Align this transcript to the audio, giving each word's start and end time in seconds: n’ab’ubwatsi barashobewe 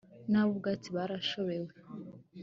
n’ab’ubwatsi 0.31 0.89
barashobewe 0.95 1.73